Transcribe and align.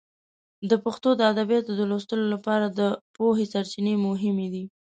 د 0.69 0.71
پښتو 0.83 1.09
د 1.15 1.21
ادبیاتو 1.31 1.71
د 1.75 1.81
لوستلو 1.91 2.25
لپاره 2.33 2.65
د 2.79 2.81
پوهې 3.15 3.45
سرچینې 3.53 3.93
مهمې 4.07 4.47
دي. 4.53 4.63